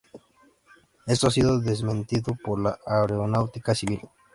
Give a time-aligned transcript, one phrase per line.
[1.05, 4.01] Esto ha sido desmentido por la Aeronáutica Civil.